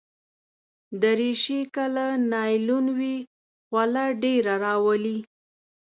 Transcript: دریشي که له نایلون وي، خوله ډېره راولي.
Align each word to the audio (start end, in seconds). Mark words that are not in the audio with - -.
دریشي 1.01 1.61
که 1.73 1.83
له 1.95 2.07
نایلون 2.31 2.85
وي، 2.97 3.17
خوله 3.67 4.05
ډېره 4.23 4.53
راولي. 4.65 5.19